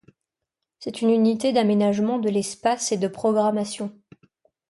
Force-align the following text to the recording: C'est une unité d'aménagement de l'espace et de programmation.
C'est 0.79 1.03
une 1.03 1.11
unité 1.11 1.53
d'aménagement 1.53 2.17
de 2.17 2.27
l'espace 2.27 2.91
et 2.91 2.97
de 2.97 3.07
programmation. 3.07 3.95